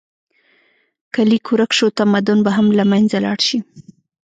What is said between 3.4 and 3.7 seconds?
شي.